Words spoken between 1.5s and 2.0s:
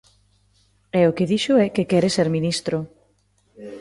é que